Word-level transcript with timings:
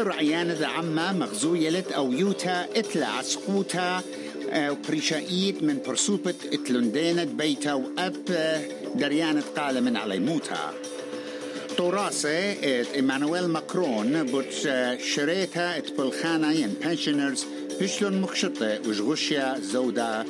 غير 0.00 0.12
عيانة 0.12 0.66
عما 0.66 1.12
مغزويلت 1.12 1.92
أو 1.92 2.12
يوتا 2.12 2.66
إتلا 2.76 3.06
عسقوتا 3.06 4.02
بريشايت 4.88 5.62
من 5.62 5.78
برسوبة 5.86 6.34
إتلندينة 6.52 7.24
بيتا 7.24 7.72
وأب 7.72 8.14
دريانة 8.94 9.42
قال 9.56 9.84
من 9.84 9.96
علي 9.96 10.18
موتا 10.18 10.74
طوراسة 11.78 12.28
إيمانويل 12.94 13.46
ماكرون 13.48 14.22
بوت 14.22 14.52
شريتا 15.14 15.76
ات 15.78 15.92
بلخانا 15.98 16.52
ين 16.52 16.74
بنشنرز 16.84 17.46
بشلون 17.80 18.20
مخشطة 18.20 18.78
وشغشيا 18.88 19.58
زودا 19.60 20.24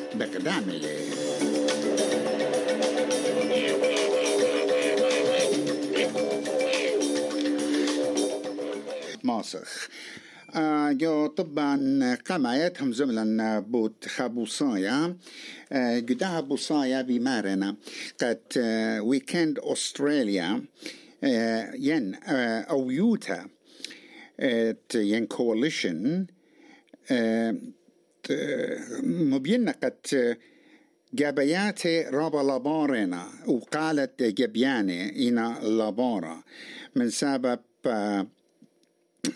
بقداملي 9.20 9.36
ماسخ. 9.36 9.88
آه، 10.54 10.92
جو 10.92 11.26
طبعا 11.26 12.14
قمايتهم 12.14 12.92
زملا 12.92 13.58
بوت 13.60 14.08
خابوصايا 14.08 15.16
آه، 15.72 16.00
قدها 16.00 16.40
بوصايا 16.40 17.02
بمارنا 17.02 17.76
قد 18.20 18.42
ويكند 19.02 19.58
أستراليا 19.58 20.64
ين 21.74 22.14
أو 22.70 22.90
يوتا 22.90 23.48
ين 24.94 25.26
كواليشن 25.26 26.26
مبينة 29.02 29.72
قد 29.72 30.36
جابياتي 31.14 32.02
رابا 32.02 32.38
لابارنا. 32.38 33.26
وقالت 33.46 34.22
جبياني 34.22 35.28
إنا 35.28 35.58
لابارا. 35.62 36.42
من 36.96 37.10
سبب 37.10 37.58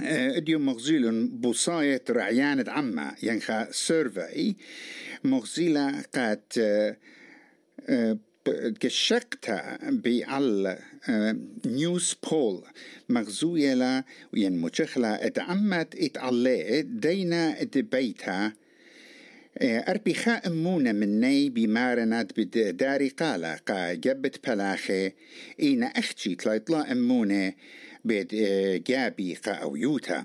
اديو 0.01 0.59
مغزيل 0.59 1.27
بوصاية 1.27 2.03
رعيانة 2.11 2.71
عما 2.71 3.15
ينخا 3.23 3.69
سيرفي 3.71 4.55
مغزيلة 5.25 6.03
قد 6.15 6.39
كشقتا 8.81 9.79
بعل 9.83 10.77
نيوز 11.67 12.17
بول 12.31 12.63
مغزويلة 13.09 14.05
ين 14.37 14.59
مجخلة 14.59 15.09
اتعمت 15.15 15.95
اتعلي 15.97 16.83
دينا 16.83 17.63
دبيتها 17.63 18.53
أربيخا 19.63 20.33
أمونة 20.33 20.93
مني 20.93 21.51
بمارنات 21.51 22.41
بداري 22.41 23.09
قالة 23.09 23.55
قا 23.55 23.93
جبت 23.95 24.49
بلاخي 24.49 25.13
إينا 25.61 25.87
أختي 25.87 26.35
تلايطلا 26.35 26.93
أمونة 26.93 27.53
بيد 28.05 28.29
جابي 28.87 29.35
قا 29.35 29.53
أو 29.53 29.77
يوتا 29.77 30.25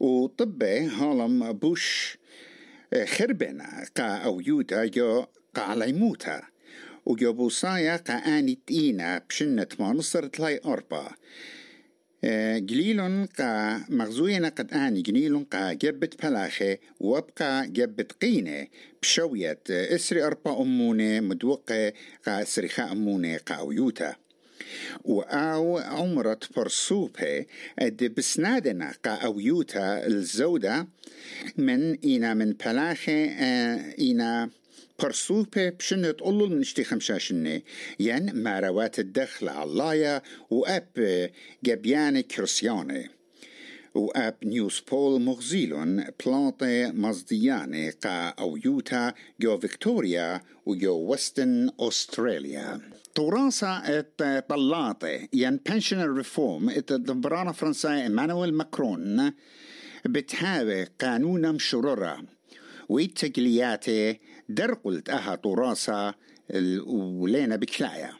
وطبي 0.00 0.78
هالم 0.80 1.52
بوش 1.52 2.18
خربنا 3.04 3.86
قا 3.96 4.04
أو 4.04 4.40
يوتا 4.40 4.84
جو 4.84 5.24
قا 5.54 5.62
علي 5.62 5.92
موتا 5.92 6.42
وجو 7.06 7.32
بوصايا 7.32 7.96
قا 7.96 8.14
آني 8.14 8.58
تينا 8.66 9.18
بشنة 9.28 9.68
ما 9.80 9.92
نصر 9.92 10.26
تلاي 10.26 10.60
أربا. 10.64 11.08
جليلون 12.58 13.26
قا 13.26 13.84
مغزوينا 13.88 14.48
قد 14.48 14.72
آني 14.72 15.02
جنيلون 15.02 15.44
قا 15.44 15.72
جبت 15.72 16.22
بلاخي 16.26 16.78
وابقى 17.00 17.68
جبت 17.68 18.12
قينة 18.12 18.66
بشوية 19.02 19.60
إسري 19.70 20.22
أربا 20.26 20.62
أمونة 20.62 21.20
مدوقة 21.20 21.92
قا 22.26 22.42
إسري 22.42 22.68
خا 22.68 22.92
أمونة 22.92 23.36
قا 23.36 23.54
أويوتا 23.54 24.16
وأو 25.04 25.78
عمرة 25.78 26.40
برسوبة 26.56 27.46
اد 27.78 28.14
بسنادنا 28.14 28.94
قا 29.04 29.10
أويوتا 29.10 30.06
الزودة 30.06 30.88
من 31.56 31.98
إنا 32.04 32.34
من 32.34 32.52
بلاخي 32.52 33.24
إنا 34.00 34.50
برسوبة 35.02 35.68
بشنة 35.68 36.10
تقولوا 36.10 36.48
من 36.48 36.60
اشتي 36.60 36.84
خمشاشنة. 36.84 37.62
ين 38.00 38.34
ماروات 38.34 38.98
الدخل 38.98 39.48
علايا 39.48 40.22
وأب 40.50 41.30
جبيانة 41.64 42.20
كرسيانة 42.20 43.08
وأب 43.94 44.34
نيوز 44.44 44.82
بول 44.90 45.20
مغزيلون 45.20 46.04
بلانطة 46.26 46.92
مصديانة 46.92 47.92
قا 48.02 48.28
أو 48.28 48.56
يوتا 48.64 49.14
جو 49.40 49.58
فيكتوريا 49.58 50.40
وجو 50.66 51.12
وستن 51.12 51.70
أستراليا 51.80 52.80
ات 53.18 54.22
بلاطة 54.50 55.28
ين 55.32 55.56
بنشنر 55.56 56.16
ريفورم 56.16 56.70
الدبرانة 56.70 57.52
فرنساية 57.52 58.02
إيمانويل 58.02 58.54
ماكرون 58.54 59.32
بتهاوي 60.04 60.84
قانونا 60.84 61.52
مشررة 61.52 62.24
ويتجلياتي 62.88 64.20
درقلت 64.48 65.10
أها 65.10 65.34
طراسة 65.34 66.14
ولينا 66.86 67.56
بكلايا 67.56 68.12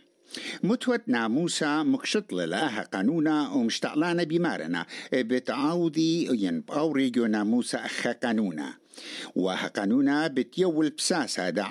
متوت 0.62 1.02
ناموسا 1.06 1.82
مكشطل 1.82 2.50
لها 2.50 2.82
قانونا 2.82 3.48
ومشتعلانا 3.48 4.24
بمارنا. 4.24 4.86
بتعاودي 5.12 6.28
ين 6.44 6.60
باوريجو 6.60 7.26
ناموسا 7.26 7.78
أخا 7.78 8.12
قانونا. 8.12 8.74
وها 9.34 9.68
قانونا 9.68 10.26
بتيول 10.26 10.90
بساسا 10.90 11.50
دا 11.50 11.62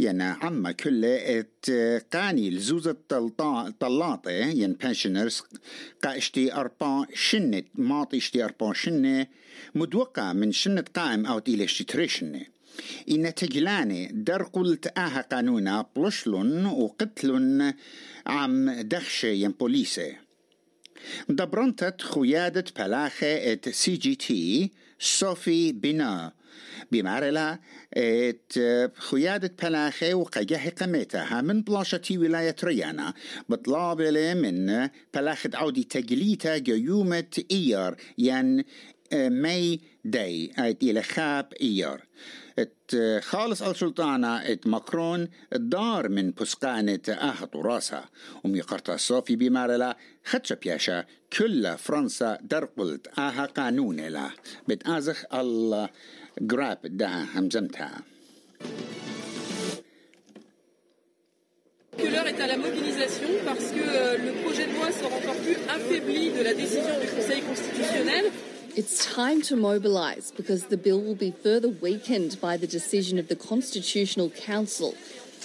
ينا 0.00 0.38
عما 0.42 0.72
كل 0.72 1.04
ات 1.04 1.70
قاني 2.12 2.50
لزوزة 2.50 2.96
طلاطة. 3.80 4.30
ين 4.30 4.72
بانشنرز 4.72 5.42
قا 6.02 6.16
اشتي 6.16 6.54
أربا 6.54 7.06
شنة 7.14 7.62
ماطي 7.74 8.16
اشتي 8.16 8.44
أربا 8.44 8.72
شنة 8.72 9.26
مدوقع 9.74 10.32
من 10.32 10.52
شنة 10.52 10.84
قائم 10.94 11.26
أو 11.26 11.42
إلى 11.48 11.64
اشتي 11.64 11.84
تريشنة 11.84 12.46
إن 13.10 13.34
تجلاني 13.34 14.06
در 14.12 14.42
قلت 14.42 14.98
آها 14.98 15.20
قانونا 15.20 15.86
بلشلن 15.96 16.66
وقتلن 16.66 17.74
عم 18.26 18.70
دخشة 18.70 19.26
ين 19.26 19.50
بوليسي 19.50 20.16
دبرنتت 21.28 22.02
خيادة 22.02 22.64
بلاخة 22.78 23.52
ات 23.52 23.68
سي 23.68 23.96
جي 23.96 24.14
تي 24.14 24.70
صوفي 24.98 25.72
بنا 25.72 26.32
بمارلا 26.92 27.58
ات 27.94 28.52
خيادة 28.94 29.54
بلاخة 29.62 30.14
وقجه 30.14 30.74
قميتها 30.80 31.40
من 31.40 31.62
بلاشتي 31.62 32.18
ولاية 32.18 32.56
ريانا. 32.64 33.14
بطلابلة 33.48 34.34
من 34.34 34.88
بلاخة 35.14 35.50
عودي 35.54 35.84
تجليتا 35.84 36.58
جيومة 36.58 37.44
إيار. 37.50 37.96
ين 38.18 38.64
ماي 39.12 39.80
داي. 40.04 40.52
ات 40.58 40.82
إلى 40.82 41.02
خاب 41.02 41.52
إيار. 41.60 42.02
ات 42.58 43.22
خالص 43.22 43.62
السلطانة 43.62 44.52
إت 44.52 44.66
ماكرون 44.66 45.28
دار 45.52 46.08
من 46.08 46.30
بسقانة 46.30 47.00
آهت 47.08 47.56
راسها 47.56 48.08
ومي 48.44 48.60
قرطة 48.60 48.96
صوفي 48.96 49.36
بمارلا 49.36 49.96
خدشة 50.24 50.54
بياشا 50.54 51.04
كل 51.32 51.78
فرنسا 51.78 52.38
درقلت 52.42 53.18
آها 53.18 53.46
قانون 53.46 54.00
لا 54.00 54.30
بتآزخ 54.68 55.34
الله. 55.34 55.88
Grab 56.40 56.78
l'heure 62.16 62.26
est 62.26 62.40
à 62.40 62.46
la 62.46 62.56
mobilisation 62.56 63.28
parce 63.44 63.72
que 63.72 63.80
euh, 63.80 64.18
le 64.18 64.32
projet 64.42 64.66
de 64.66 64.72
loi 64.74 64.90
sort 64.92 65.12
encore 65.12 65.36
plus 65.36 65.56
affaibli 65.68 66.30
de 66.30 66.42
la 66.42 66.54
décision 66.54 66.98
du 67.00 67.08
Conseil 67.08 67.42
constitutionnel. 67.42 68.32
It's 68.76 69.06
time 69.14 69.40
to 69.42 69.56
mobilise 69.56 70.32
because 70.36 70.66
the 70.68 70.76
bill 70.76 71.00
will 71.00 71.14
be 71.14 71.32
further 71.42 71.68
weakened 71.68 72.38
by 72.42 72.58
the 72.58 72.66
decision 72.66 73.18
of 73.18 73.28
the 73.28 73.36
Constitutional 73.36 74.28
Council. 74.28 74.94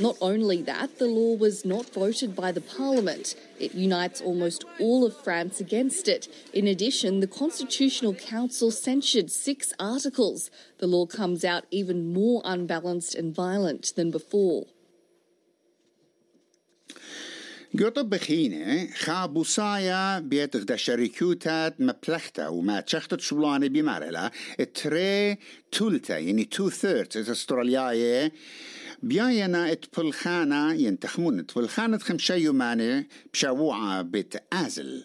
Not 0.00 0.16
only 0.20 0.60
that, 0.62 0.98
the 0.98 1.06
law 1.06 1.34
was 1.36 1.64
not 1.64 1.86
voted 1.94 2.36
by 2.36 2.52
the 2.52 2.60
Parliament. 2.60 3.34
It 3.58 3.74
unites 3.74 4.20
almost 4.20 4.64
all 4.78 5.06
of 5.06 5.16
France 5.16 5.58
against 5.58 6.06
it. 6.06 6.28
In 6.52 6.66
addition, 6.66 7.20
the 7.20 7.26
Constitutional 7.26 8.14
Council 8.14 8.70
censured 8.70 9.30
six 9.30 9.72
articles. 9.80 10.50
The 10.78 10.86
law 10.86 11.06
comes 11.06 11.44
out 11.44 11.64
even 11.70 12.12
more 12.12 12.42
unbalanced 12.44 13.14
and 13.14 13.34
violent 13.34 13.94
than 13.96 14.10
before. 14.10 14.66
جوطب 17.74 18.10
بخينة 18.10 18.88
خابوصايا 18.94 20.18
بيت 20.18 20.56
غدا 20.56 20.76
شركوتات 20.76 21.80
مبلختا 21.80 22.48
وما 22.48 22.80
تشختت 22.80 23.20
شبلانة 23.20 23.66
بمارلا 23.68 24.30
تري 24.74 25.38
تولتا 25.72 26.18
يعني 26.18 26.44
تو 26.44 26.70
ثيرت 26.70 27.16
استرالياية 27.16 28.32
بياينا 29.03 29.71
ات 29.71 29.85
بلخانة 29.97 30.73
ينتخمون. 30.73 31.39
ات 31.39 31.55
بلخانة 31.55 31.97
خمشة 31.97 32.35
يومانة 32.35 33.05
بشاوعة 33.33 34.01
بيت 34.01 34.33
آزل. 34.53 35.03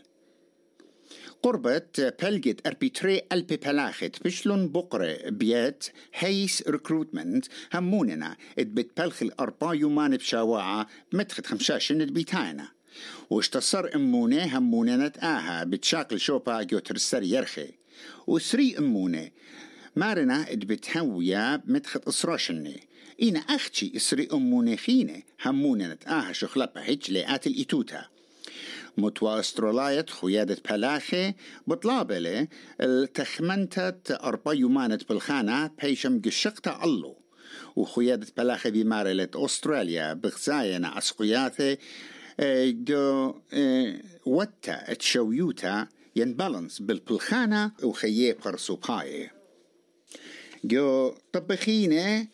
قربت 1.42 2.16
بلجت 2.22 2.66
أربيتري 2.66 3.22
ألبي 3.32 3.56
بلاخت. 3.56 4.22
بشلون 4.24 4.68
بقرة 4.68 5.18
بيت 5.28 5.84
هيس 6.14 6.62
ريكروتمنت. 6.68 7.46
هموننا. 7.74 8.36
ات 8.58 8.66
بيت 8.66 9.00
بلخ 9.00 9.22
الأربا 9.22 9.72
يومان 9.72 10.16
بشاوعة. 10.16 10.86
متخت 11.12 11.46
خمشاشن 11.46 12.04
بيتاينا. 12.04 12.68
واشتصر 13.30 13.94
امونه 13.94 14.58
همونه 14.58 14.96
نتآها 14.96 15.64
بتشاكل 15.64 16.20
شوبا 16.20 16.62
جوترسر 16.62 17.22
يرخي. 17.22 17.70
وسري 18.26 18.78
امونه 18.78 19.30
مارنا 19.96 20.52
ادبتهويا 20.52 21.62
متخط 21.66 22.08
اسراشني 22.08 22.68
إنا 22.68 22.95
أختي 23.22 23.92
إسري 23.96 24.28
أموني 24.32 24.76
خينة 24.76 25.22
همونة 25.44 25.92
نتآها 25.92 26.32
شخلبة 26.32 26.80
هيج 26.80 27.10
لآت 27.10 27.46
الإتوتا. 27.46 28.06
متوا 28.98 29.40
استرولايت 29.40 30.10
خيادة 30.10 30.56
بلاخي 30.70 31.34
بطلابلة 31.66 32.48
التخمنتة 32.80 34.14
أربع 34.14 34.52
يومانة 34.54 34.98
بالخانة 35.08 35.70
بيشم 35.82 36.22
قشقتا 36.22 36.84
الله 36.84 37.16
وخيادة 37.76 38.26
بلاخي 38.36 38.70
بمارلة 38.70 39.28
أستراليا 39.34 40.12
بغزاينا 40.12 40.98
أسقياثي 40.98 41.76
جو 42.84 43.34
وتا 44.26 44.94
تشويوتا 44.94 45.88
ينبالنس 46.16 46.78
بالبلخانة 46.82 47.72
وخيه 47.82 48.36
برسوباي 48.44 49.30
جو 50.64 51.14
طبخينه 51.32 52.28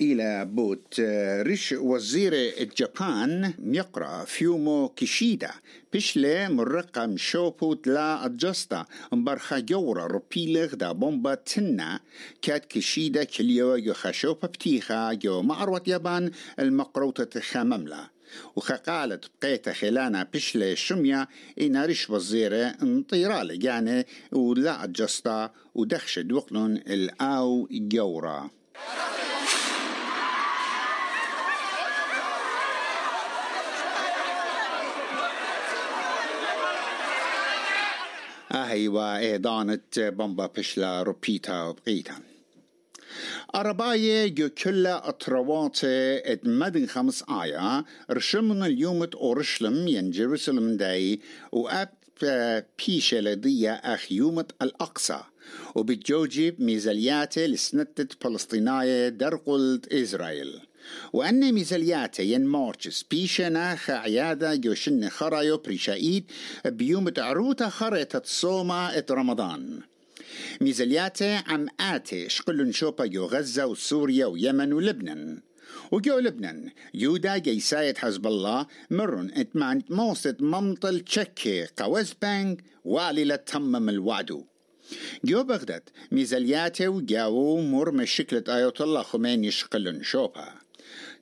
إلى 0.00 0.44
بوت. 0.44 1.00
ريش 1.40 1.72
وزير 1.72 2.32
الجابان 2.34 3.54
يقرأ 3.64 4.24
فيومو 4.24 4.88
كيشيدا. 4.88 5.50
بشلة 5.92 6.48
مرقم 6.48 7.16
شوبوت 7.16 7.86
لا 7.86 8.26
أجستا 8.26 8.86
مبرخا 9.12 9.58
جورا 9.58 10.06
روبيلغ 10.06 10.74
دا 10.74 10.92
بومبا 10.92 11.34
تنا 11.34 12.00
كات 12.42 12.64
كيشيدا 12.64 13.24
كليو 13.24 13.74
يو 13.74 13.94
خشوبا 13.94 14.46
بتيخا 14.48 15.12
جو 15.12 15.42
معروة 15.42 15.82
يابان 15.86 16.30
المقروطة 16.58 17.40
خامملا 17.40 18.10
وخقالت 18.56 19.30
بقيت 19.42 19.68
خلانا 19.68 20.28
بشلة 20.34 20.74
شمية 20.74 21.28
إنا 21.60 21.86
ريش 21.86 22.10
وزيرة 22.10 22.74
انطيرال. 22.82 23.64
يعني 23.64 24.06
ولا 24.32 24.84
أجستا 24.84 25.50
ودخشد 25.74 26.32
وقلن 26.32 26.76
الآو 26.76 27.68
جورا 27.70 28.50
أهي 38.52 38.88
وإيضانت 38.88 40.00
بمبا 40.00 40.46
بشلا 40.46 41.02
روبيتا 41.02 41.62
وبقيتا. 41.62 42.14
أرباية 43.54 44.26
جو 44.26 44.48
كلا 44.48 45.08
أطروات 45.08 45.84
ات 45.84 46.40
مدن 46.46 46.86
خمس 46.86 47.24
آية 47.42 47.84
رشمنا 48.10 48.66
اليوم 48.66 49.08
أورشلم 49.14 49.88
ين 49.88 50.10
جيروسلم 50.10 50.76
داي 50.76 51.20
وأب 51.52 51.88
بيشة 52.78 53.20
لدية 53.20 53.72
أخ 53.72 54.12
يومة 54.12 54.48
الأقصى. 54.62 55.20
وبتجوجب 55.74 56.60
ميزالياته 56.60 57.46
لسنتة 57.46 58.16
فلسطينية 58.20 59.08
درقلت 59.08 59.92
إسرائيل 59.92 60.60
وأن 61.12 61.52
ميزالياته 61.52 62.22
ين 62.22 62.46
مارچس 62.46 63.04
بيشنا 63.10 63.78
عيادة 63.88 64.54
جوشن 64.54 65.08
خرايو 65.08 65.56
بريشايد 65.56 66.24
بيوم 66.64 67.10
خريطة 67.68 68.22
صوما 68.24 68.98
إت 68.98 69.10
رمضان. 69.10 69.80
ميزالياته 70.60 71.36
عم 71.36 71.66
آتي 71.80 72.28
شقلن 72.28 72.72
شوبا 72.72 73.06
جو 73.06 73.26
غزة 73.26 73.66
وسوريا 73.66 74.26
ويمن 74.26 74.72
ولبنان. 74.72 75.40
وجو 75.92 76.18
لبنان 76.18 76.70
يودا 76.94 77.36
جيساية 77.36 77.94
حزب 77.94 78.26
الله 78.26 78.66
مرن 78.90 79.30
إتمان 79.36 79.82
موسط 79.90 80.40
ممطل 80.40 81.00
تشكي 81.00 81.66
قوز 81.76 82.14
بانك 82.22 82.64
والي 82.84 83.24
لتمم 83.24 83.88
الوعدو. 83.88 84.44
جو 85.24 85.42
بغداد 85.44 85.82
ميزالياته 86.12 86.88
وجاو 86.88 87.60
مر 87.60 87.90
مشكلة 87.90 88.44
آيات 88.48 88.80
الله 88.80 89.02
خميني 89.02 89.50
شقلن 89.50 90.02
شوبا. 90.02 90.61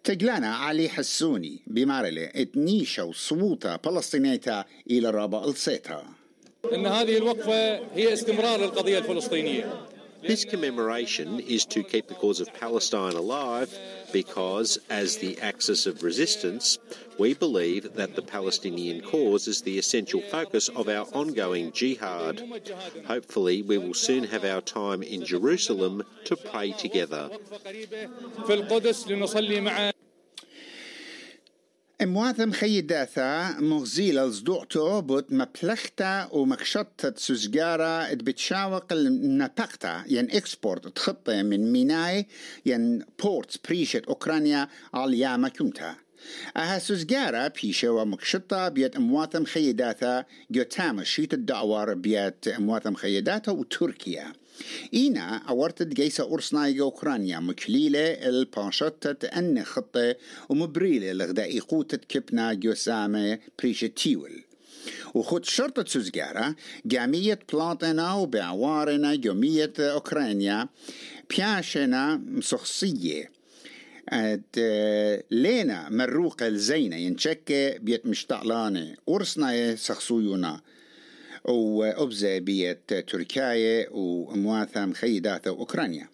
تجلانا 0.05 0.57
علي 0.57 0.89
حسوني 0.89 1.59
بمارلة 1.67 2.25
اتنيشا 2.25 3.03
وصوتا 3.03 3.77
فلسطينيتا 3.85 4.65
إلى 4.91 5.09
الرابع 5.09 5.45
السيتا 5.45 6.05
إن 6.75 6.87
هذه 6.87 7.17
الوقفة 7.17 7.75
هي 7.95 8.13
استمرار 8.13 8.65
القضية 8.65 8.99
الفلسطينية. 8.99 9.90
This 10.23 10.45
commemoration 10.45 11.41
is 11.41 11.65
to 11.67 11.83
keep 11.83 12.07
the 12.07 12.15
cause 12.15 12.41
of 12.41 12.53
Palestine 12.55 13.15
alive 13.15 13.77
because, 14.13 14.79
as 14.91 15.17
the 15.17 15.41
axis 15.41 15.87
of 15.87 16.03
resistance, 16.03 16.79
we 17.19 17.35
believe 17.35 17.95
that 17.95 18.17
the 18.17 18.23
Palestinian 18.23 19.01
cause 19.01 19.49
is 19.49 19.63
the 19.63 19.79
essential 19.79 20.21
focus 20.21 20.69
of 20.69 20.89
our 20.89 21.07
ongoing 21.13 21.73
jihad. 21.73 22.43
Hopefully, 23.07 23.63
we 23.63 23.79
will 23.79 23.95
soon 23.95 24.25
have 24.25 24.45
our 24.45 24.61
time 24.61 25.03
in 25.03 25.25
Jerusalem 25.25 26.03
to 26.25 26.37
pray 26.37 26.73
together. 26.73 27.31
امواثم 32.03 32.53
خيداثا 32.53 33.61
مغزيل 33.61 34.19
الزدوعتو 34.19 35.01
بوت 35.01 35.33
مبلختا 35.33 36.29
ومكشطة 36.33 37.15
سوزجارة 37.17 38.15
بتشاوق 38.15 38.93
النبقتا 38.93 40.05
ين 40.09 40.31
إكسبورت 40.31 40.97
تخطى 40.97 41.43
من 41.43 41.73
ميناي 41.73 42.27
ين 42.67 43.05
بورت 43.23 43.61
بريشة 43.67 44.03
أوكرانيا 44.09 44.69
على 44.95 45.19
ياما 45.19 45.49
كمتا. 45.49 45.95
أها 46.57 46.79
سوزجارة 46.79 47.53
بيشة 47.63 47.91
ومكشطة 47.91 48.69
بيت 48.69 48.97
امواثم 48.97 49.45
خيداثا 49.45 50.25
جوتاما 50.51 51.05
شيت 51.05 51.35
الدعوار 51.35 51.95
بيت 51.95 52.49
امواثم 52.49 52.95
خيداثا 52.95 53.53
وتركيا. 53.53 54.33
إينا 54.95 55.37
أورتت 55.49 55.87
جيسا 55.87 56.23
أورسنايجا 56.23 56.83
أوكرانيا 56.83 57.41
مكليلة 57.41 58.01
الباشطة 58.01 59.27
أن 59.37 59.65
خطة 59.65 60.17
ومبريلة 60.49 61.13
لغدا 61.13 61.45
إيقوتة 61.45 61.97
كبنا 61.97 62.53
جوسامة 62.53 63.39
بريشة 63.59 63.87
تيول 63.87 64.45
وخد 65.15 65.45
شرطة 65.45 65.85
سوزجارة 65.89 66.57
جامية 66.87 67.39
بلاطنا 67.53 68.15
وبعوارنا 68.15 69.15
جمية 69.15 69.73
أوكرانيا 69.79 70.69
بياشنا 71.31 72.17
مسخصية 72.17 73.31
لينا 75.31 75.89
مروقة 75.91 76.47
الزينة 76.47 76.97
ينشكة 76.97 77.77
بيت 77.77 78.07
مشتعلانة 78.07 78.97
أورسنا 79.09 79.77
سخصويونا. 79.77 80.61
وأبزة 81.45 82.39
بيت 82.39 82.95
تركيا 82.95 83.87
ومواثم 83.91 84.93
خيدات 84.93 85.47
أوكرانيا. 85.47 86.09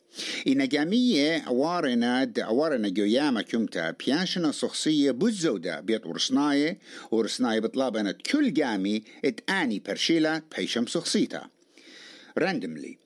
إن 0.47 0.69
جامية 0.69 1.45
وارنا 1.49 2.33
وارنا 2.49 2.89
جوياما 2.89 3.43
كمتا 3.43 3.91
بياشنا 3.91 4.53
شخصية 4.53 5.11
بزودة 5.11 5.81
بيت 5.81 6.07
ورسناية 6.07 6.79
ورسناية 7.11 7.61
بطلابنا 7.61 8.13
كل 8.13 8.53
جامي 8.53 9.03
اتاني 9.25 9.83
برشيلة 9.87 10.43
بيشم 10.57 10.87
شخصيتا. 10.87 11.49
Randomly. 12.41 13.06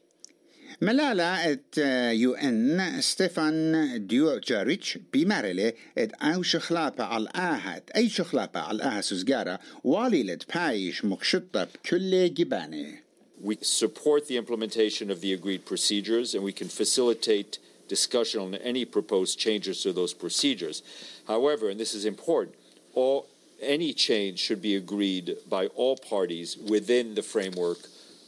We 13.39 13.59
support 13.61 14.27
the 14.27 14.39
implementation 14.39 15.11
of 15.11 15.21
the 15.21 15.35
agreed 15.35 15.67
procedures 15.67 16.35
and 16.35 16.43
we 16.43 16.53
can 16.53 16.69
facilitate 16.69 17.59
discussion 17.87 18.41
on 18.41 18.55
any 18.55 18.87
proposed 18.87 19.39
changes 19.39 19.83
to 19.83 19.93
those 19.93 20.15
procedures. 20.15 20.83
However, 21.29 21.69
and 21.69 21.79
this 21.79 21.93
is 21.93 22.07
important, 22.07 22.57
all, 22.95 23.27
any 23.61 23.93
change 23.93 24.39
should 24.39 24.63
be 24.63 24.77
agreed 24.77 25.37
by 25.47 25.67
all 25.67 25.99
parties 25.99 26.57
within 26.57 27.17
the 27.17 27.23
framework 27.23 27.81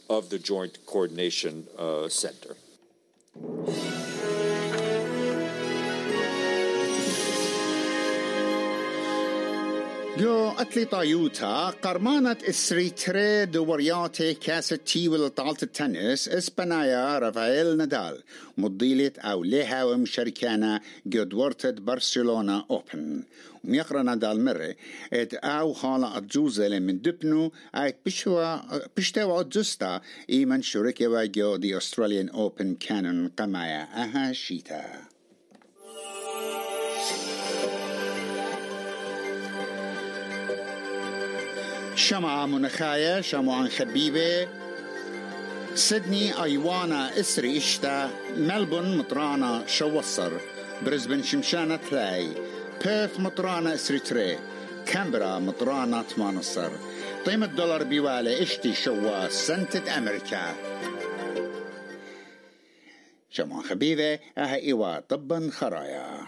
of 0.09 0.29
the 0.29 0.39
Joint 0.39 0.85
Coordination 0.85 1.67
uh, 1.77 2.09
Center. 2.09 2.55
جو 10.17 10.49
أتلي 10.49 10.85
طايوتا 10.85 11.69
قرمانة 11.69 12.37
إسري 12.49 12.89
تري 12.89 13.45
دورياتي 13.45 14.33
كاسة 14.33 14.75
تيول 14.75 15.29
طالة 15.29 15.57
التنس 15.63 16.29
إسبانيا 16.29 17.19
رافائيل 17.19 17.77
نادال 17.77 18.23
مضيلة 18.57 19.11
أو 19.19 19.43
لها 19.43 19.83
ومشاركانا 19.83 20.81
جو 21.05 21.23
دورتة 21.23 21.71
برشلونة 21.71 22.65
أوبن 22.71 23.23
وميقرا 23.63 24.03
نادال 24.03 24.43
مرة 24.45 24.75
ات 25.13 25.33
أو 25.33 25.73
خالة 25.73 26.17
أجوزة 26.17 26.79
من 26.79 27.01
دبنو 27.01 27.51
أي 27.75 27.95
بشوا 28.05 28.57
بشتوا 28.97 29.43
جستا 29.43 30.01
إيمن 30.29 30.61
شركة 30.61 31.25
جو 31.25 31.55
دي 31.55 31.77
أستراليان 31.77 32.29
أوبن 32.29 32.75
كانون 32.75 33.27
قمايا 33.27 34.03
أها 34.03 34.33
شيتا 34.33 35.12
شمعة 41.95 42.45
منخاية 42.45 43.21
شمعان 43.21 43.67
خبيبة 43.69 44.47
سيدني 45.75 46.43
أيوانا 46.43 47.19
إسري 47.19 47.57
إشتا 47.57 48.09
ملبون 48.37 48.97
مطرانا 48.97 49.63
شوصر 49.67 50.31
برزبن 50.85 51.23
شمشانة 51.23 51.75
تلاي 51.75 52.29
بيرث 52.85 53.19
مطرانا 53.19 53.73
إسري 53.73 53.99
تري 53.99 54.37
كامبرا 54.85 55.39
مطرانا 55.39 56.03
تمانصر 56.03 56.71
قيمة 57.25 57.45
دولار 57.45 57.83
بيوالي 57.83 58.41
اشتي 58.43 58.73
شوا 58.73 59.27
سنتة 59.29 59.97
أمريكا 59.97 60.55
شمعان 63.29 63.63
خبيبة 63.63 64.19
أها 64.37 64.55
إيوا 64.55 64.99
طبا 64.99 65.49
خرايا 65.53 66.27